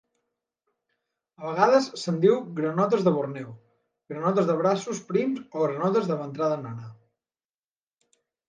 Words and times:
A 1.41 1.49
vegades 1.49 1.89
se'n 2.03 2.17
diu 2.23 2.39
granotes 2.61 3.05
de 3.09 3.13
Borneo, 3.17 3.53
granotes 4.15 4.49
de 4.49 4.57
braços 4.63 5.03
prims 5.13 5.45
o 5.45 5.63
granotes 5.67 6.11
de 6.13 6.19
ventrada 6.23 6.61
nana. 6.67 6.91